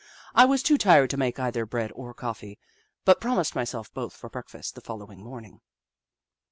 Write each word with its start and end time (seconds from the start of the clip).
I 0.33 0.45
was 0.45 0.63
too 0.63 0.79
tired 0.79 1.11
to 1.11 1.17
make 1.17 1.39
either 1.39 1.63
bread 1.63 1.91
or 1.93 2.15
coffee, 2.15 2.57
but 3.05 3.21
promised 3.21 3.53
myself 3.53 3.93
both 3.93 4.13
for 4.15 4.31
breakfast 4.31 4.73
the 4.73 4.81
following 4.81 5.23
morning. 5.23 5.61